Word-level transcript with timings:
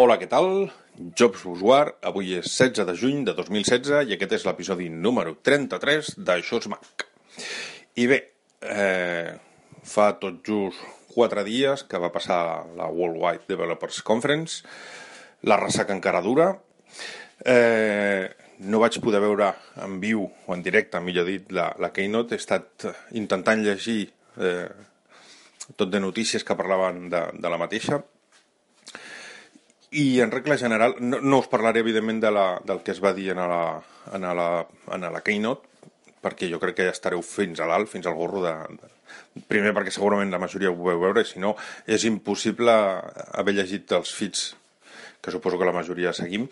Hola, 0.00 0.14
què 0.16 0.24
tal? 0.32 0.46
Jobs 1.18 1.42
Usuar, 1.44 1.90
avui 2.08 2.30
és 2.38 2.46
16 2.48 2.86
de 2.88 2.92
juny 2.96 3.18
de 3.26 3.34
2016 3.36 4.08
i 4.08 4.14
aquest 4.14 4.30
és 4.32 4.44
l'episodi 4.46 4.86
número 4.88 5.34
33 5.44 6.14
d'Això 6.24 6.56
és 6.62 6.68
Mac. 6.72 7.02
I 8.00 8.06
bé, 8.08 8.16
eh, 8.64 9.34
fa 9.84 10.06
tot 10.22 10.38
just 10.46 10.78
4 11.12 11.44
dies 11.44 11.84
que 11.90 12.00
va 12.00 12.08
passar 12.14 12.38
la 12.78 12.86
Worldwide 12.88 13.44
Developers 13.50 13.98
Conference, 14.10 14.62
la 15.44 15.58
ressaca 15.60 15.92
encara 15.92 16.22
dura, 16.24 16.46
eh, 17.44 18.30
no 18.72 18.80
vaig 18.80 18.96
poder 19.04 19.20
veure 19.20 19.50
en 19.84 19.98
viu 20.00 20.22
o 20.24 20.56
en 20.56 20.62
directe, 20.64 21.02
millor 21.04 21.28
dit, 21.28 21.52
la, 21.52 21.74
la 21.76 21.92
Keynote, 21.92 22.38
he 22.38 22.40
estat 22.40 22.88
intentant 23.20 23.60
llegir 23.68 24.06
eh, 24.40 24.64
tot 25.76 25.92
de 25.92 26.00
notícies 26.00 26.46
que 26.46 26.56
parlaven 26.56 27.10
de, 27.12 27.22
de 27.36 27.52
la 27.52 27.60
mateixa, 27.60 28.00
i 29.90 30.20
en 30.20 30.30
regla 30.30 30.56
general, 30.58 30.94
no, 31.00 31.18
no 31.20 31.40
us 31.42 31.48
parlaré 31.50 31.82
evidentment 31.82 32.20
de 32.22 32.30
la, 32.30 32.46
del 32.64 32.84
que 32.86 32.94
es 32.94 33.02
va 33.02 33.14
dir 33.16 33.30
en 33.34 33.42
la, 33.42 33.80
en 34.14 34.28
la, 34.38 34.50
en 34.94 35.06
la 35.10 35.22
Keynote, 35.26 35.66
perquè 36.22 36.50
jo 36.50 36.60
crec 36.62 36.76
que 36.78 36.86
ja 36.86 36.94
estareu 36.94 37.22
fins 37.26 37.60
a 37.60 37.66
l'alt, 37.66 37.90
fins 37.90 38.06
al 38.06 38.18
gorro 38.18 38.44
de, 38.44 38.54
de... 38.76 38.94
Primer 39.50 39.72
perquè 39.74 39.90
segurament 39.94 40.30
la 40.30 40.38
majoria 40.42 40.70
ho 40.70 40.76
veu 40.78 41.00
veure, 41.02 41.24
si 41.26 41.42
no, 41.42 41.56
és 41.86 42.04
impossible 42.06 42.72
haver 43.40 43.56
llegit 43.56 43.92
els 43.96 44.12
fits 44.14 44.50
que 45.20 45.30
suposo 45.30 45.58
que 45.58 45.68
la 45.68 45.76
majoria 45.76 46.14
seguim, 46.16 46.46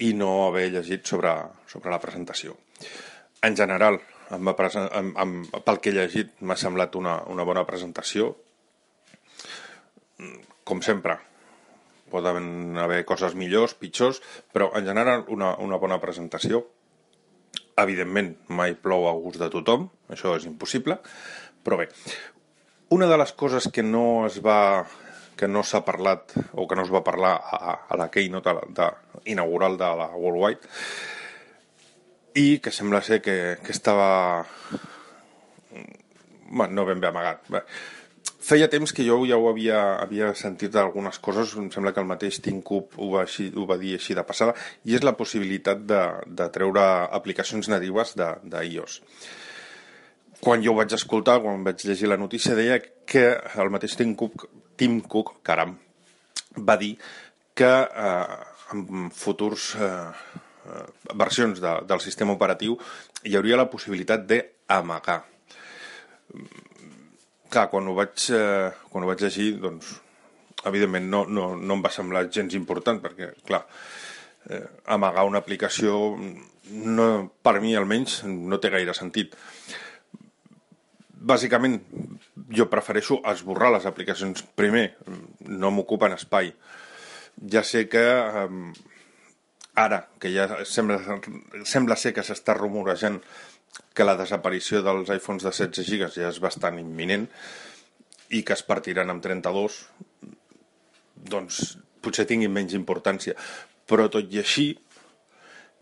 i 0.00 0.12
no 0.16 0.46
haver 0.46 0.70
llegit 0.72 1.04
sobre, 1.04 1.34
sobre 1.68 1.92
la 1.92 2.00
presentació. 2.00 2.56
En 3.44 3.56
general, 3.56 3.98
em 4.32 4.48
va 4.48 4.70
em, 4.72 5.12
em, 5.22 5.34
pel 5.66 5.80
que 5.82 5.92
he 5.92 5.96
llegit, 5.98 6.32
m'ha 6.40 6.56
semblat 6.56 6.96
una, 6.96 7.18
una 7.32 7.44
bona 7.44 7.66
presentació. 7.68 8.32
Com 10.64 10.80
sempre, 10.82 11.18
poden 12.10 12.78
haver 12.78 13.04
coses 13.08 13.34
millors, 13.38 13.74
pitjors, 13.74 14.22
però 14.52 14.70
en 14.78 14.86
general 14.86 15.24
una, 15.32 15.54
una 15.62 15.78
bona 15.82 16.00
presentació. 16.02 16.64
Evidentment, 17.76 18.32
mai 18.48 18.76
plou 18.80 19.04
a 19.08 19.14
gust 19.20 19.40
de 19.42 19.50
tothom, 19.52 19.90
això 20.12 20.36
és 20.38 20.46
impossible, 20.48 20.96
però 21.64 21.76
bé, 21.82 21.90
una 22.96 23.08
de 23.10 23.18
les 23.20 23.32
coses 23.36 23.68
que 23.72 23.82
no 23.84 24.26
es 24.28 24.40
va 24.44 24.86
que 25.36 25.48
no 25.50 25.60
s'ha 25.60 25.82
parlat 25.84 26.32
o 26.56 26.64
que 26.64 26.76
no 26.78 26.86
es 26.86 26.92
va 26.92 27.04
parlar 27.04 27.34
a, 27.36 27.74
a 27.92 27.96
la 28.00 28.06
keynote 28.08 28.54
de, 28.72 28.86
inaugural 29.28 29.76
de 29.76 29.90
la 29.98 30.06
Worldwide 30.14 30.70
i 32.40 32.56
que 32.64 32.72
sembla 32.72 33.02
ser 33.04 33.20
que, 33.20 33.58
que 33.60 33.72
estava 33.74 34.46
bueno, 36.48 36.72
no 36.74 36.84
ben 36.86 37.00
bé 37.00 37.08
amagat. 37.08 37.42
Bé, 37.48 37.62
Feia 38.46 38.68
temps 38.70 38.92
que 38.94 39.02
jo 39.02 39.16
ja 39.26 39.34
ho 39.40 39.48
havia, 39.50 39.78
havia 39.98 40.28
sentit 40.38 40.76
algunes 40.78 41.16
coses, 41.18 41.56
em 41.58 41.66
sembla 41.74 41.90
que 41.90 41.98
el 41.98 42.06
mateix 42.06 42.36
Tim 42.44 42.60
Cook 42.62 42.92
ho 42.94 43.08
va, 43.16 43.24
així, 43.24 43.48
ho 43.50 43.64
va 43.66 43.74
dir 43.80 43.96
així 43.96 44.14
de 44.14 44.22
passada, 44.28 44.52
i 44.86 44.94
és 44.94 45.02
la 45.02 45.16
possibilitat 45.18 45.80
de, 45.90 46.02
de 46.40 46.46
treure 46.54 46.84
aplicacions 47.18 47.66
natives 47.72 48.14
d'iOS. 48.14 49.00
Quan 50.38 50.62
jo 50.62 50.76
ho 50.76 50.78
vaig 50.78 50.94
escoltar, 50.94 51.40
quan 51.42 51.64
vaig 51.66 51.82
llegir 51.88 52.12
la 52.12 52.20
notícia, 52.22 52.54
deia 52.54 52.78
que 52.78 53.24
el 53.34 53.72
mateix 53.74 53.96
Tim 53.98 54.14
Cook, 54.14 54.46
Tim 54.78 55.00
Cook 55.02 55.40
caram, 55.42 55.74
va 56.70 56.76
dir 56.78 56.92
que 57.56 57.72
eh, 57.82 58.36
en 58.76 59.10
futurs 59.10 59.72
eh, 59.74 59.90
eh 60.70 60.84
versions 61.18 61.58
de, 61.62 61.74
del 61.90 62.00
sistema 62.04 62.38
operatiu 62.38 62.78
hi 63.24 63.34
hauria 63.38 63.58
la 63.58 63.66
possibilitat 63.70 64.22
d'amagar 64.30 65.20
clar, 67.50 67.68
quan 67.72 67.88
ho 67.88 67.94
vaig, 67.96 68.28
eh, 68.34 68.70
quan 68.90 69.04
ho 69.04 69.10
vaig 69.10 69.22
llegir, 69.24 69.52
doncs, 69.62 69.94
evidentment 70.66 71.08
no, 71.10 71.24
no, 71.26 71.48
no 71.56 71.78
em 71.78 71.84
va 71.84 71.92
semblar 71.94 72.26
gens 72.32 72.56
important, 72.58 73.00
perquè, 73.02 73.32
clar, 73.46 73.62
eh, 74.50 74.62
amagar 74.96 75.26
una 75.28 75.42
aplicació, 75.42 76.16
no, 76.72 77.08
per 77.42 77.58
mi 77.62 77.74
almenys, 77.78 78.22
no 78.26 78.60
té 78.62 78.72
gaire 78.74 78.94
sentit. 78.96 79.36
Bàsicament, 81.26 81.80
jo 82.54 82.68
prefereixo 82.70 83.20
esborrar 83.32 83.72
les 83.74 83.86
aplicacions 83.88 84.44
primer, 84.58 84.90
no 85.46 85.72
m'ocupen 85.74 86.14
espai. 86.14 86.52
Ja 87.52 87.62
sé 87.66 87.86
que 87.92 88.04
eh, 88.04 88.50
ara, 89.76 90.00
que 90.20 90.32
ja 90.32 90.48
sembla, 90.64 90.98
sembla 91.68 91.96
ser 92.00 92.14
que 92.16 92.24
s'està 92.24 92.56
rumorejant 92.56 93.20
que 93.96 94.06
la 94.06 94.16
desaparició 94.16 94.80
dels 94.84 95.10
iPhones 95.12 95.44
de 95.44 95.52
16 95.52 95.88
GB 95.88 96.10
ja 96.16 96.30
és 96.32 96.40
bastant 96.40 96.78
imminent 96.80 97.26
i 98.34 98.42
que 98.42 98.56
es 98.56 98.64
partiran 98.66 99.12
amb 99.12 99.22
32 99.24 99.80
doncs 101.30 101.76
potser 102.02 102.26
tinguin 102.28 102.52
menys 102.52 102.76
importància. 102.78 103.34
Però 103.86 104.08
tot 104.12 104.32
i 104.32 104.40
així 104.40 104.70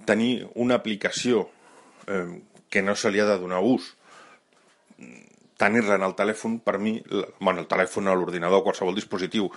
tenir 0.08 0.46
una 0.60 0.78
aplicació 0.80 1.46
eh, 2.08 2.40
que 2.68 2.82
no 2.82 2.96
se 2.98 3.12
li 3.12 3.22
ha 3.22 3.28
de 3.28 3.38
donar 3.40 3.62
ús 3.62 3.92
tenir-la 5.60 5.98
en 6.00 6.06
el 6.06 6.16
telèfon, 6.18 6.58
per 6.64 6.78
mi, 6.82 6.96
bueno, 7.40 7.60
el 7.62 7.68
telèfon, 7.70 8.10
l'ordinador, 8.10 8.64
qualsevol 8.64 8.96
dispositiu, 8.96 9.50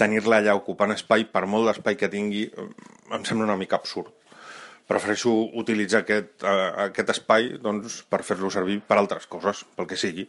tenir-la 0.00 0.42
allà 0.42 0.56
ocupant 0.58 0.92
espai, 0.92 1.24
per 1.32 1.46
molt 1.50 1.70
d'espai 1.70 1.96
que 2.00 2.12
tingui, 2.12 2.44
em 3.12 3.24
sembla 3.24 3.48
una 3.48 3.60
mica 3.60 3.80
absurd 3.80 4.12
prefereixo 4.84 5.30
utilitzar 5.56 6.02
aquest, 6.02 6.42
uh, 6.44 6.84
aquest 6.88 7.14
espai 7.14 7.54
doncs, 7.62 8.02
per 8.10 8.20
fer-lo 8.26 8.50
servir 8.52 8.82
per 8.84 8.98
altres 9.00 9.26
coses, 9.30 9.62
pel 9.76 9.88
que 9.88 9.96
sigui. 9.96 10.26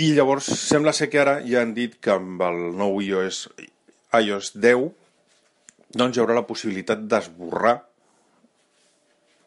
I 0.00 0.14
llavors 0.16 0.48
sembla 0.56 0.94
ser 0.96 1.10
que 1.12 1.20
ara 1.20 1.36
ja 1.44 1.60
han 1.60 1.74
dit 1.76 1.98
que 2.00 2.14
amb 2.14 2.40
el 2.46 2.60
nou 2.78 3.02
iOS, 3.04 3.44
iOS 4.16 4.54
10 4.56 4.86
doncs 6.00 6.16
hi 6.16 6.22
haurà 6.22 6.38
la 6.38 6.46
possibilitat 6.48 7.02
d'esborrar 7.04 7.74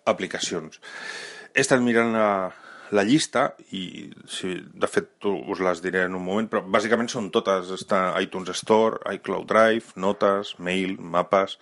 aplicacions. 0.06 0.78
He 1.56 1.64
estat 1.64 1.82
mirant 1.82 2.14
la, 2.14 2.30
la 2.92 3.04
llista 3.04 3.48
i 3.74 4.12
si, 4.30 4.56
de 4.62 4.90
fet 4.90 5.26
us 5.26 5.62
les 5.66 5.82
diré 5.82 6.04
en 6.06 6.18
un 6.18 6.26
moment 6.26 6.48
però 6.52 6.62
bàsicament 6.76 7.10
són 7.10 7.32
totes 7.34 7.72
està 7.74 8.00
iTunes 8.22 8.52
Store, 8.62 9.00
iCloud 9.16 9.48
Drive, 9.50 9.96
notes, 9.96 10.56
mail, 10.60 10.98
mapes, 11.00 11.58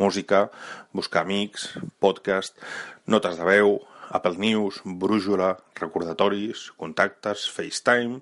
música, 0.00 0.48
buscar 0.92 1.22
amics, 1.22 1.70
podcast, 2.02 2.58
notes 3.06 3.38
de 3.38 3.46
veu, 3.46 3.78
Apple 4.14 4.36
News, 4.38 4.80
brújula, 4.84 5.56
recordatoris, 5.78 6.70
contactes, 6.78 7.46
FaceTime, 7.50 8.20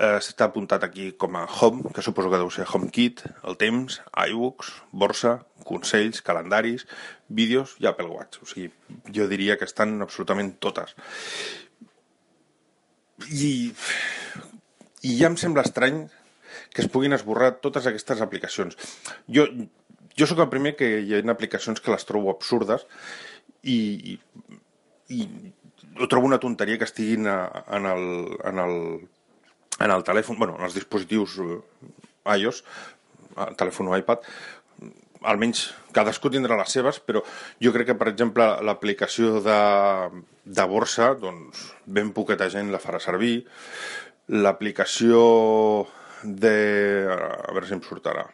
eh, 0.00 0.16
està 0.16 0.48
apuntat 0.48 0.84
aquí 0.84 1.10
com 1.12 1.36
a 1.36 1.46
Home, 1.46 1.92
que 1.94 2.04
suposo 2.04 2.30
que 2.32 2.40
deu 2.40 2.50
ser 2.52 2.66
HomeKit, 2.68 3.24
el 3.44 3.58
temps, 3.60 4.00
iBooks, 4.28 4.72
borsa, 4.92 5.40
consells, 5.64 6.22
calendaris, 6.24 6.86
vídeos 7.28 7.76
i 7.80 7.88
Apple 7.90 8.08
Watch. 8.08 8.40
O 8.42 8.48
sigui, 8.48 8.70
jo 9.14 9.28
diria 9.30 9.58
que 9.58 9.68
estan 9.68 10.00
absolutament 10.02 10.56
totes. 10.58 10.96
I, 13.28 13.52
i 15.02 15.18
ja 15.18 15.28
em 15.28 15.36
sembla 15.40 15.66
estrany 15.66 16.04
que 16.74 16.82
es 16.84 16.90
puguin 16.90 17.12
esborrar 17.16 17.56
totes 17.64 17.86
aquestes 17.86 18.22
aplicacions. 18.24 18.78
Jo, 19.28 19.46
jo 20.16 20.28
sóc 20.28 20.42
el 20.42 20.50
primer 20.52 20.74
que 20.78 20.90
hi 21.00 21.16
ha 21.16 21.22
aplicacions 21.32 21.82
que 21.82 21.92
les 21.92 22.06
trobo 22.08 22.32
absurdes 22.32 22.86
i, 23.62 23.78
i, 24.12 24.18
i 25.16 26.06
trobo 26.08 26.28
una 26.28 26.40
tonteria 26.42 26.78
que 26.78 26.88
estiguin 26.88 27.26
a, 27.30 27.40
en, 27.76 27.86
el, 27.86 28.06
en, 28.44 28.62
el, 28.64 28.76
en 29.80 29.96
el 29.96 30.06
telèfon, 30.06 30.38
bueno, 30.38 30.56
en 30.58 30.68
els 30.68 30.78
dispositius 30.78 31.38
eh, 31.44 31.60
iOS, 32.38 32.62
el 33.40 33.56
telèfon 33.58 33.90
o 33.90 33.98
iPad, 33.98 34.26
almenys 35.28 35.66
cadascú 35.92 36.30
tindrà 36.32 36.56
les 36.58 36.72
seves, 36.72 37.00
però 37.04 37.22
jo 37.62 37.72
crec 37.74 37.90
que, 37.90 37.98
per 37.98 38.08
exemple, 38.12 38.46
l'aplicació 38.66 39.40
de, 39.44 39.58
de 40.44 40.66
borsa, 40.70 41.12
doncs, 41.20 41.66
ben 41.84 42.12
poqueta 42.16 42.48
gent 42.52 42.70
la 42.72 42.80
farà 42.82 43.00
servir. 43.02 43.44
L'aplicació 44.30 45.20
de... 46.22 46.54
A 47.10 47.52
veure 47.52 47.66
si 47.66 47.76
em 47.76 47.84
surt 47.84 48.06
ara. 48.10 48.26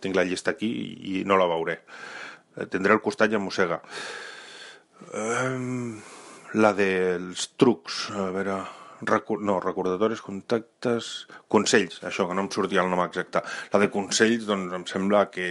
Tinc 0.00 0.16
la 0.16 0.26
llista 0.26 0.54
aquí 0.54 0.70
i 1.12 1.22
no 1.26 1.38
la 1.40 1.48
veuré. 1.50 1.80
Tindré 2.70 2.96
el 2.96 3.02
costat 3.04 3.32
i 3.32 3.38
em 3.38 3.44
mossega. 3.46 3.80
La 6.64 6.74
dels 6.76 7.48
trucs, 7.60 8.06
a 8.14 8.30
veure... 8.34 8.60
Recu 9.08 9.38
no, 9.40 9.58
recordatoris, 9.64 10.20
contactes, 10.20 11.10
consells, 11.48 12.02
això 12.04 12.26
que 12.28 12.36
no 12.36 12.44
em 12.44 12.50
sortia 12.52 12.82
el 12.84 12.90
nom 12.92 13.00
exacte. 13.04 13.42
La 13.72 13.80
de 13.80 13.88
consells, 13.92 14.46
doncs 14.48 14.76
em 14.76 14.86
sembla 14.90 15.26
que 15.32 15.50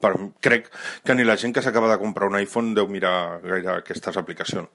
per, 0.00 0.12
crec 0.40 0.70
que 1.04 1.16
ni 1.16 1.26
la 1.26 1.36
gent 1.40 1.54
que 1.54 1.62
s'acaba 1.64 1.90
de 1.90 1.98
comprar 2.00 2.30
un 2.30 2.38
iPhone 2.40 2.74
deu 2.76 2.88
mirar 2.88 3.40
gaire 3.44 3.74
aquestes 3.76 4.16
aplicacions. 4.20 4.70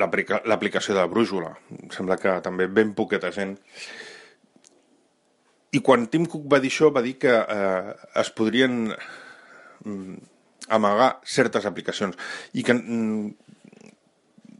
L'aplicació 0.00 0.96
de 0.96 1.04
brújula, 1.12 1.52
em 1.76 1.90
sembla 1.92 2.16
que 2.20 2.38
també 2.44 2.70
ben 2.72 2.94
poqueta 2.96 3.32
gent. 3.34 3.58
I 5.76 5.82
quan 5.84 6.06
Tim 6.08 6.24
Cook 6.24 6.46
va 6.48 6.62
dir 6.64 6.70
això, 6.72 6.88
va 6.94 7.04
dir 7.04 7.18
que 7.20 7.34
eh, 7.36 7.92
es 8.22 8.30
podrien 8.32 8.86
mm, 9.84 10.14
amagar 10.72 11.18
certes 11.28 11.66
aplicacions 11.68 12.16
i 12.56 12.64
que 12.64 12.72
mm, 12.72 13.47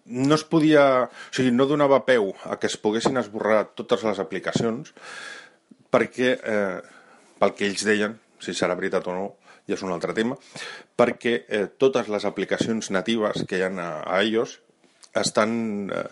no 0.09 0.35
es 0.35 0.45
podia... 0.45 0.85
O 1.09 1.35
sigui, 1.37 1.53
no 1.55 1.69
donava 1.71 2.05
peu 2.09 2.33
a 2.49 2.59
que 2.61 2.69
es 2.71 2.79
poguessin 2.81 3.21
esborrar 3.21 3.69
totes 3.79 4.05
les 4.09 4.21
aplicacions 4.23 4.95
perquè, 5.93 6.35
eh, 6.37 6.79
pel 7.41 7.55
que 7.57 7.69
ells 7.69 7.85
deien, 7.87 8.19
si 8.43 8.55
serà 8.57 8.77
veritat 8.79 9.07
o 9.09 9.17
no, 9.17 9.29
ja 9.69 9.77
és 9.77 9.85
un 9.85 9.93
altre 9.93 10.15
tema, 10.17 10.37
perquè 10.97 11.35
eh, 11.45 11.67
totes 11.81 12.09
les 12.13 12.25
aplicacions 12.29 12.91
natives 12.95 13.45
que 13.49 13.61
hi 13.61 13.67
ha 13.67 13.73
a, 13.73 13.91
a 14.05 14.23
iOS 14.25 14.59
estan... 15.21 15.53
Eh, 15.93 16.07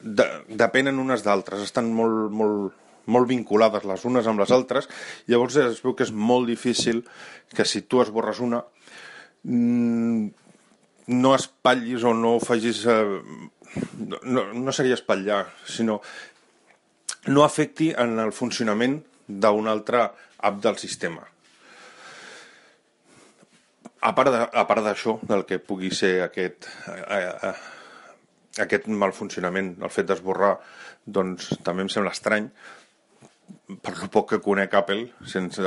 de, 0.00 0.24
depenen 0.48 0.96
unes 0.96 1.20
d'altres, 1.20 1.60
estan 1.60 1.90
molt, 1.92 2.30
molt, 2.32 2.76
molt 3.12 3.28
vinculades 3.28 3.84
les 3.84 4.04
unes 4.08 4.26
amb 4.30 4.40
les 4.40 4.52
altres, 4.54 4.88
llavors 5.28 5.58
es 5.60 5.82
veu 5.84 5.92
que 5.96 6.06
és 6.06 6.12
molt 6.12 6.48
difícil 6.48 7.02
que 7.52 7.66
si 7.68 7.82
tu 7.82 8.00
esborres 8.00 8.40
una 8.40 8.62
mm, 9.44 10.39
no 11.10 11.34
espatllis 11.34 12.04
o 12.04 12.14
no 12.14 12.38
facis... 12.40 12.84
Eh, 12.86 13.48
no, 14.26 14.44
no 14.50 14.72
seria 14.74 14.96
espatllar, 14.98 15.44
sinó 15.66 16.00
no 17.30 17.44
afecti 17.44 17.90
en 17.92 18.18
el 18.18 18.32
funcionament 18.32 18.96
d'un 19.28 19.68
altre 19.70 20.06
app 20.48 20.62
del 20.62 20.78
sistema. 20.80 21.22
A 24.00 24.14
part 24.16 24.80
d'això, 24.86 25.18
del 25.28 25.44
que 25.46 25.60
pugui 25.60 25.90
ser 25.92 26.14
aquest, 26.24 26.66
eh, 26.88 27.30
eh, 27.50 27.54
aquest 28.64 28.88
mal 28.88 29.12
funcionament, 29.12 29.74
el 29.82 29.92
fet 29.92 30.08
d'esborrar, 30.08 30.54
doncs 31.04 31.52
també 31.62 31.84
em 31.84 31.92
sembla 31.92 32.14
estrany, 32.16 32.48
per 33.84 33.92
lo 33.98 34.08
poc 34.10 34.30
que 34.30 34.40
conec 34.42 34.74
Apple, 34.78 35.10
sense, 35.26 35.62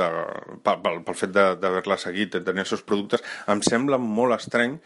pel, 0.64 1.00
pel 1.06 1.18
fet 1.18 1.32
d'haver-la 1.36 2.00
seguit, 2.00 2.32
de 2.34 2.42
tenir 2.44 2.64
els 2.64 2.74
seus 2.74 2.82
productes, 2.82 3.22
em 3.48 3.62
sembla 3.62 4.00
molt 4.02 4.34
estrany 4.36 4.80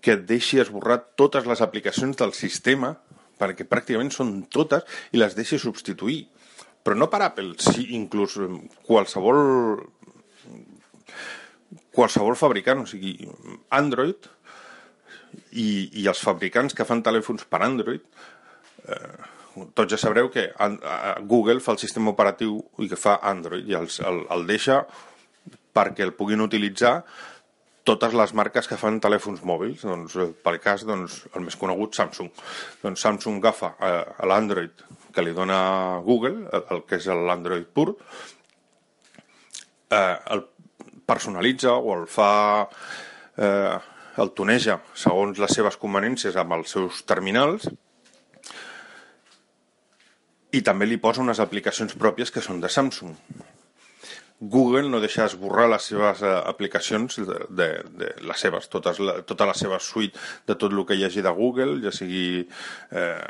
que 0.00 0.14
et 0.16 0.24
deixi 0.28 0.60
esborrar 0.62 1.00
totes 1.18 1.46
les 1.48 1.62
aplicacions 1.64 2.18
del 2.18 2.34
sistema, 2.36 2.94
perquè 3.38 3.66
pràcticament 3.68 4.10
són 4.14 4.34
totes, 4.50 4.86
i 5.12 5.20
les 5.20 5.36
deixi 5.38 5.58
substituir. 5.62 6.24
Però 6.82 6.96
no 6.96 7.08
per 7.10 7.22
Apple, 7.26 7.54
sí, 7.60 7.90
inclús 7.98 8.38
qualsevol 8.86 9.40
qualsevol 11.98 12.36
fabricant, 12.38 12.84
o 12.84 12.86
sigui, 12.86 13.16
Android 13.74 14.28
i, 15.52 15.88
i 16.00 16.06
els 16.06 16.20
fabricants 16.22 16.76
que 16.76 16.86
fan 16.86 17.02
telèfons 17.04 17.44
per 17.50 17.60
Android, 17.66 18.04
eh, 18.86 19.16
tots 19.74 19.90
ja 19.90 19.98
sabreu 19.98 20.30
que 20.30 20.46
Google 21.26 21.62
fa 21.64 21.74
el 21.74 21.80
sistema 21.82 22.12
operatiu 22.14 22.60
i 22.78 22.88
que 22.90 22.98
fa 23.00 23.18
Android 23.26 23.66
i 23.66 23.74
els, 23.74 23.98
el, 24.06 24.22
el 24.34 24.46
deixa 24.46 24.84
perquè 25.74 26.06
el 26.06 26.14
puguin 26.18 26.44
utilitzar 26.44 27.00
totes 27.88 28.14
les 28.20 28.34
marques 28.36 28.68
que 28.68 28.78
fan 28.80 29.00
telèfons 29.02 29.42
mòbils, 29.48 29.82
doncs, 29.88 30.16
eh, 30.20 30.30
pel 30.44 30.60
cas, 30.62 30.84
doncs, 30.88 31.22
el 31.34 31.44
més 31.46 31.56
conegut, 31.56 31.96
Samsung. 31.96 32.30
Doncs 32.84 33.04
Samsung 33.04 33.40
agafa 33.42 33.74
eh, 33.80 34.02
l'Android 34.28 34.86
que 35.14 35.24
li 35.24 35.34
dona 35.34 35.60
Google, 36.04 36.44
el, 36.52 36.66
el 36.76 36.82
que 36.88 37.00
és 37.00 37.08
l'Android 37.08 37.68
pur, 37.74 37.94
eh, 39.90 40.16
el 40.34 40.44
personalitza 41.08 41.78
o 41.78 41.94
el 41.98 42.10
fa... 42.10 42.32
Eh, 43.38 43.78
el 44.18 44.32
tuneja 44.34 44.80
segons 44.98 45.38
les 45.38 45.52
seves 45.54 45.76
conveniències 45.78 46.36
amb 46.40 46.56
els 46.56 46.72
seus 46.74 47.04
terminals 47.06 47.68
i 50.50 50.62
també 50.66 50.88
li 50.88 50.98
posa 50.98 51.22
unes 51.22 51.38
aplicacions 51.44 51.94
pròpies 51.94 52.32
que 52.34 52.42
són 52.42 52.58
de 52.58 52.70
Samsung. 52.72 53.14
Google 54.40 54.88
no 54.88 55.00
deixa 55.02 55.26
esborrar 55.26 55.66
les 55.72 55.88
seves 55.90 56.22
eh, 56.22 56.30
aplicacions 56.46 57.18
de, 57.18 57.40
de, 57.50 57.68
de 57.98 58.12
les 58.22 58.38
seves, 58.38 58.68
totes 58.70 59.00
la, 59.02 59.18
tota 59.26 59.48
la 59.48 59.56
seva 59.58 59.80
suite 59.82 60.18
de 60.46 60.54
tot 60.54 60.72
el 60.72 60.84
que 60.86 60.94
hi 60.94 61.04
hagi 61.08 61.24
de 61.26 61.34
Google, 61.34 61.80
ja 61.82 61.90
sigui 61.94 62.44
eh, 62.94 63.28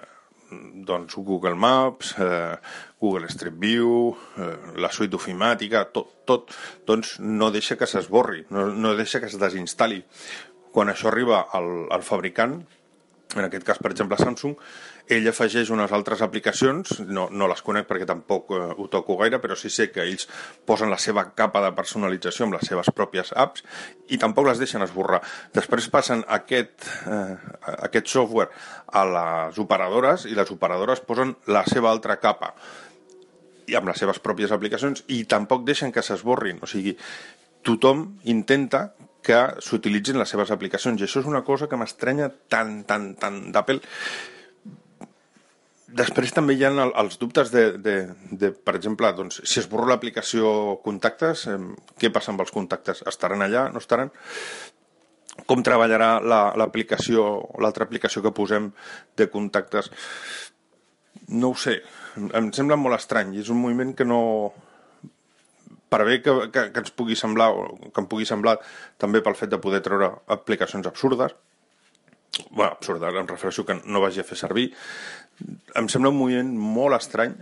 doncs 0.88 1.16
Google 1.16 1.56
Maps, 1.56 2.14
eh, 2.18 2.56
Google 3.00 3.28
Street 3.32 3.56
View, 3.56 4.16
eh, 4.36 4.52
la 4.76 4.92
suite 4.92 5.16
ofimàtica, 5.16 5.86
tot, 5.92 6.12
tot 6.28 6.52
doncs 6.86 7.16
no 7.20 7.50
deixa 7.54 7.76
que 7.80 7.88
s'esborri, 7.88 8.44
no, 8.50 8.68
no 8.72 8.94
deixa 8.96 9.20
que 9.20 9.32
es 9.32 9.38
desinstal·li. 9.40 10.02
Quan 10.72 10.92
això 10.92 11.08
arriba 11.08 11.46
al, 11.56 11.88
al 11.92 12.04
fabricant, 12.04 12.60
en 13.36 13.44
aquest 13.44 13.64
cas, 13.64 13.80
per 13.80 13.92
exemple, 13.92 14.16
Samsung, 14.20 14.56
ell 15.08 15.28
afegeix 15.30 15.70
unes 15.72 15.92
altres 15.96 16.20
aplicacions, 16.24 16.98
no, 17.08 17.28
no 17.32 17.48
les 17.50 17.62
conec 17.64 17.88
perquè 17.88 18.06
tampoc 18.08 18.52
eh, 18.52 18.60
ho 18.76 18.88
toco 18.92 19.16
gaire, 19.20 19.40
però 19.42 19.56
sí 19.56 19.70
sé 19.72 19.88
que 19.92 20.04
ells 20.04 20.28
posen 20.68 20.92
la 20.92 20.98
seva 21.00 21.24
capa 21.38 21.62
de 21.64 21.72
personalització 21.76 22.46
amb 22.46 22.58
les 22.58 22.68
seves 22.68 22.90
pròpies 22.94 23.32
apps 23.36 23.64
i 24.12 24.20
tampoc 24.20 24.48
les 24.50 24.60
deixen 24.60 24.84
esborrar. 24.84 25.22
Després 25.56 25.88
passen 25.92 26.24
aquest, 26.38 26.88
eh, 27.08 27.34
aquest 27.88 28.12
software 28.12 28.52
a 28.92 29.06
les 29.08 29.58
operadores 29.62 30.28
i 30.28 30.36
les 30.36 30.52
operadores 30.54 31.00
posen 31.00 31.34
la 31.48 31.64
seva 31.68 31.90
altra 31.92 32.18
capa 32.20 32.54
i 33.68 33.76
amb 33.76 33.88
les 33.90 34.00
seves 34.00 34.20
pròpies 34.24 34.52
aplicacions 34.54 35.04
i 35.12 35.24
tampoc 35.28 35.66
deixen 35.68 35.92
que 35.92 36.04
s'esborrin. 36.04 36.60
O 36.64 36.68
sigui, 36.70 36.96
tothom 37.64 38.06
intenta 38.24 38.90
que 39.24 39.38
s'utilitzin 39.64 40.18
les 40.20 40.30
seves 40.32 40.50
aplicacions. 40.54 41.00
I 41.00 41.04
això 41.04 41.20
és 41.20 41.28
una 41.28 41.44
cosa 41.44 41.68
que 41.68 41.76
m'estranya 41.76 42.30
tant, 42.48 42.82
tant, 42.88 43.12
tant 43.20 43.40
d'Apple. 43.52 43.82
Després 45.88 46.34
també 46.36 46.52
hi 46.52 46.64
ha 46.68 46.70
els 47.00 47.16
dubtes 47.16 47.48
de, 47.48 47.62
de, 47.80 47.94
de 48.40 48.50
per 48.52 48.74
exemple, 48.76 49.08
doncs, 49.16 49.40
si 49.48 49.60
es 49.62 49.68
borra 49.72 49.94
l'aplicació 49.94 50.50
contactes, 50.84 51.46
eh, 51.48 51.56
què 51.96 52.10
passa 52.12 52.34
amb 52.34 52.44
els 52.44 52.52
contactes? 52.52 53.00
Estaran 53.08 53.44
allà, 53.44 53.68
no 53.72 53.80
estaran? 53.80 54.12
Com 55.48 55.62
treballarà 55.64 56.18
l'aplicació, 56.60 57.24
la, 57.54 57.64
l'altra 57.64 57.88
aplicació 57.88 58.20
que 58.20 58.34
posem 58.36 58.68
de 59.16 59.28
contactes? 59.32 59.88
No 61.32 61.54
ho 61.54 61.56
sé, 61.56 61.78
em 62.36 62.52
sembla 62.52 62.76
molt 62.76 62.98
estrany 62.98 63.36
és 63.40 63.48
un 63.52 63.60
moviment 63.62 63.94
que 63.96 64.04
no, 64.04 64.20
per 65.88 66.04
bé 66.04 66.20
que, 66.20 66.34
que, 66.52 66.68
que 66.74 66.82
ens 66.84 66.92
pugui 66.92 67.16
semblar, 67.16 67.48
o 67.56 67.90
que 67.92 68.02
em 68.02 68.08
pugui 68.10 68.28
semblar 68.28 68.58
també 69.00 69.22
pel 69.24 69.36
fet 69.38 69.52
de 69.52 69.60
poder 69.62 69.80
treure 69.84 70.12
aplicacions 70.36 70.88
absurdes, 70.90 71.32
bueno, 72.50 72.72
absurdes, 72.72 73.14
em 73.14 73.28
refereixo 73.28 73.64
que 73.66 73.78
no 73.84 74.02
vagi 74.02 74.22
a 74.22 74.26
fer 74.26 74.38
servir, 74.38 74.68
em 75.78 75.88
sembla 75.90 76.12
un 76.12 76.18
moviment 76.18 76.50
molt 76.58 76.98
estrany 76.98 77.34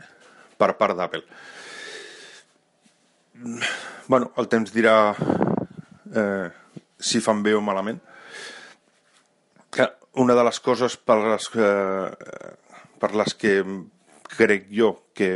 per 0.59 0.73
part 0.81 0.97
d'Apple. 0.99 1.25
Bueno, 4.07 4.31
el 4.41 4.49
temps 4.49 4.73
dirà 4.73 4.97
eh, 5.15 6.49
si 6.99 7.21
fan 7.21 7.43
bé 7.45 7.55
o 7.57 7.63
malament. 7.65 7.99
Que 9.73 9.91
una 10.23 10.37
de 10.39 10.45
les 10.47 10.61
coses 10.65 10.97
per 10.97 11.19
les, 11.21 11.51
eh, 11.61 12.55
per 13.01 13.13
les 13.19 13.35
que 13.37 13.59
crec 14.37 14.71
jo 14.73 14.95
que 15.15 15.31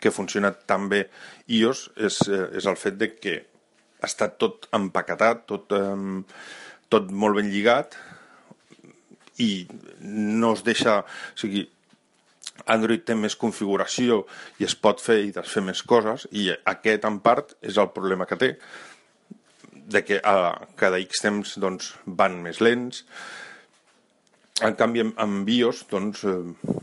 que 0.00 0.10
funciona 0.10 0.50
tan 0.52 0.88
bé 0.88 1.04
iOS 1.46 1.90
és, 1.96 2.20
eh, 2.28 2.48
és 2.56 2.66
el 2.66 2.78
fet 2.80 2.96
de 2.96 3.10
que 3.20 3.36
està 4.00 4.30
tot 4.40 4.66
empaquetat, 4.72 5.44
tot, 5.46 5.72
eh, 5.76 6.24
tot 6.88 7.10
molt 7.12 7.36
ben 7.36 7.50
lligat 7.52 7.96
i 9.40 9.50
no 10.04 10.54
es 10.56 10.64
deixa... 10.66 11.00
O 11.02 11.40
sigui, 11.40 11.66
Android 12.68 13.06
té 13.08 13.16
més 13.16 13.36
configuració 13.40 14.24
i 14.60 14.66
es 14.68 14.76
pot 14.76 15.00
fer 15.00 15.20
i 15.24 15.34
desfer 15.34 15.62
més 15.64 15.80
coses 15.80 16.26
i 16.36 16.50
aquest 16.72 17.06
en 17.08 17.16
part 17.24 17.54
és 17.64 17.78
el 17.80 17.88
problema 17.94 18.26
que 18.28 18.36
té 18.40 18.50
de 19.90 20.04
que 20.04 20.20
a 20.22 20.54
cada 20.78 21.00
X 21.02 21.24
temps 21.24 21.56
doncs, 21.58 21.94
van 22.06 22.38
més 22.44 22.60
lents. 22.62 23.02
En 24.62 24.76
canvi 24.78 25.02
amb 25.02 25.42
BIOS 25.48 25.86
doncs, 25.90 26.22
eh, 26.28 26.79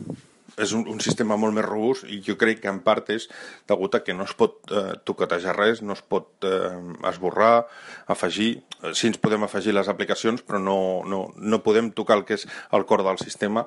és 0.62 0.72
un, 0.76 0.84
un 0.90 1.00
sistema 1.04 1.38
molt 1.40 1.56
més 1.56 1.66
robust 1.66 2.06
i 2.10 2.20
jo 2.24 2.36
crec 2.40 2.62
que 2.62 2.70
en 2.70 2.80
part 2.84 3.10
és 3.14 3.28
degut 3.70 3.94
a 3.94 4.02
que 4.04 4.16
no 4.16 4.26
es 4.28 4.34
pot 4.38 4.72
eh, 4.72 4.94
toquetejar 5.08 5.56
res, 5.56 5.82
no 5.82 5.96
es 5.96 6.02
pot 6.02 6.46
eh, 6.48 6.74
esborrar, 7.10 7.66
afegir, 8.14 8.50
eh, 8.82 8.94
sí 8.94 9.10
ens 9.10 9.20
podem 9.22 9.46
afegir 9.46 9.74
les 9.76 9.90
aplicacions 9.90 10.44
però 10.46 10.60
no, 10.62 10.78
no, 11.06 11.26
no 11.36 11.62
podem 11.64 11.92
tocar 11.96 12.18
el 12.20 12.26
que 12.28 12.38
és 12.38 12.48
el 12.72 12.86
cor 12.88 13.04
del 13.06 13.20
sistema. 13.22 13.66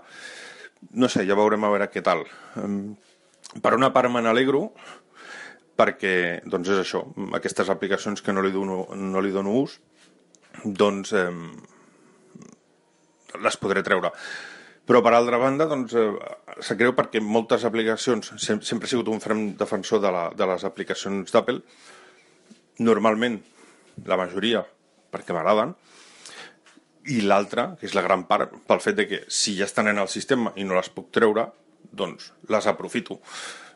No 0.97 1.07
sé, 1.13 1.25
ja 1.29 1.37
veurem 1.37 1.63
a 1.63 1.69
veure 1.69 1.91
què 1.93 2.01
tal. 2.01 2.23
Per 3.61 3.73
una 3.77 3.91
part 3.93 4.09
me 4.09 4.23
n'alegro 4.23 4.69
perquè 5.77 6.41
doncs 6.49 6.71
és 6.73 6.81
això, 6.81 7.03
aquestes 7.37 7.69
aplicacions 7.73 8.21
que 8.21 8.33
no 8.33 8.43
li 8.45 8.51
dono, 8.53 8.83
no 8.95 9.21
li 9.21 9.33
dono 9.33 9.53
ús 9.61 9.77
doncs 10.65 11.13
eh, 11.17 11.29
les 13.41 13.57
podré 13.57 13.83
treure 13.85 14.11
però, 14.87 15.01
per 15.05 15.13
altra 15.13 15.37
banda, 15.41 15.67
doncs, 15.69 15.93
eh, 15.93 16.09
se 16.63 16.75
creu 16.79 16.95
perquè 16.97 17.21
moltes 17.21 17.65
aplicacions, 17.67 18.33
sem 18.41 18.61
sempre 18.65 18.87
he 18.87 18.91
sigut 18.91 19.11
un 19.13 19.21
ferm 19.23 19.51
defensor 19.59 20.01
de, 20.03 20.11
la, 20.13 20.25
de 20.35 20.47
les 20.49 20.65
aplicacions 20.67 21.31
d'Apple, 21.31 21.61
normalment, 22.81 23.37
la 24.07 24.17
majoria, 24.17 24.63
perquè 25.11 25.35
m'agraden, 25.35 25.75
i 27.11 27.21
l'altra, 27.25 27.71
que 27.79 27.87
és 27.89 27.95
la 27.97 28.03
gran 28.05 28.25
part, 28.29 28.53
pel 28.67 28.81
fet 28.83 28.97
de 28.97 29.07
que 29.09 29.21
si 29.29 29.55
ja 29.57 29.65
estan 29.69 29.89
en 29.89 30.01
el 30.01 30.09
sistema 30.09 30.53
i 30.55 30.65
no 30.65 30.77
les 30.77 30.89
puc 30.93 31.09
treure, 31.13 31.47
doncs 31.91 32.31
les 32.49 32.67
aprofito. 32.69 33.19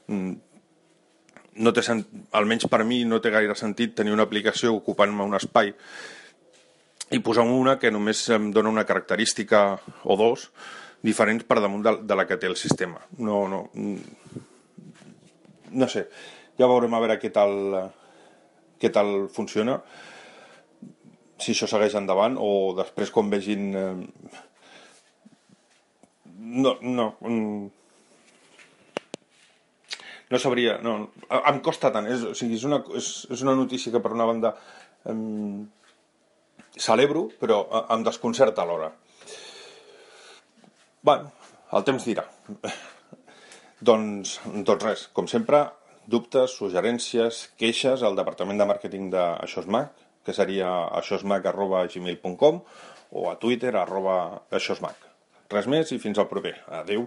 Mm, 0.08 0.36
no 1.56 1.74
té 1.74 1.84
sent... 1.86 2.04
almenys 2.36 2.68
per 2.72 2.84
mi 2.86 3.04
no 3.08 3.22
té 3.24 3.32
gaire 3.34 3.56
sentit 3.56 3.96
tenir 3.96 4.14
una 4.14 4.26
aplicació 4.28 4.76
ocupant-me 4.76 5.26
un 5.26 5.38
espai 5.38 5.72
i 7.16 7.22
posar 7.24 7.46
una 7.48 7.78
que 7.80 7.92
només 7.94 8.24
em 8.34 8.50
dona 8.52 8.72
una 8.74 8.86
característica 8.86 9.78
o 10.04 10.18
dos 10.20 10.50
diferents 11.06 11.46
per 11.48 11.60
damunt 11.62 11.86
de, 11.86 11.94
de 12.08 12.18
la 12.18 12.26
que 12.28 12.38
té 12.42 12.50
el 12.50 12.58
sistema. 12.60 13.02
No, 13.18 13.46
no, 13.52 13.62
no 15.72 15.88
sé. 15.92 16.08
ja 16.60 16.70
veurem 16.72 16.94
a 16.96 17.02
veure 17.04 17.20
què 17.20 17.32
tal, 17.36 17.56
què 18.80 18.92
tal 18.96 19.28
funciona, 19.34 19.80
si 21.42 21.52
això 21.52 21.68
segueix 21.68 21.96
endavant 22.00 22.38
o 22.40 22.50
després 22.78 23.12
quan 23.12 23.32
vegin... 23.32 23.72
Eh, 23.76 23.96
no, 26.56 26.78
no, 26.82 27.10
mm, 27.26 27.66
no 30.32 30.40
sabria, 30.40 30.78
no, 30.84 30.94
em 31.38 31.60
costa 31.66 31.92
tant, 31.94 32.08
és, 32.12 32.24
o 32.24 32.34
sigui, 32.38 32.56
és 32.60 32.64
una, 32.68 32.80
és, 32.98 33.10
és 33.34 33.44
una 33.44 33.56
notícia 33.58 33.92
que 33.92 34.02
per 34.02 34.14
una 34.16 34.28
banda 34.30 34.54
em, 35.12 35.66
celebro, 36.78 37.28
però 37.42 37.64
em 37.94 38.06
desconcerta 38.06 38.64
alhora. 38.64 38.94
Bueno, 41.06 41.30
el 41.78 41.84
temps 41.86 42.06
dirà. 42.08 42.24
doncs, 43.90 44.40
doncs 44.66 44.86
res, 44.86 45.04
com 45.14 45.28
sempre, 45.30 45.60
dubtes, 46.10 46.56
suggerències, 46.58 47.44
queixes 47.62 48.02
al 48.02 48.18
departament 48.18 48.58
de 48.58 48.66
màrqueting 48.72 49.12
de 49.14 49.22
Això 49.46 49.62
és 49.62 49.70
Mac, 49.76 49.92
que 50.26 50.34
seria 50.34 50.72
aixòsmac.gmail.com 51.02 52.58
o 53.22 53.28
a 53.30 53.36
Twitter 53.44 53.76
arroba 53.78 54.16
aixòsmac. 54.50 55.06
Res 55.54 55.70
més 55.70 55.94
i 55.94 56.02
fins 56.02 56.18
al 56.18 56.30
proper. 56.32 56.56
Adeu. 56.80 57.06